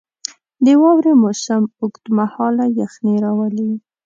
[0.65, 3.71] •د واورې موسم اوږد مهاله یخني راولي.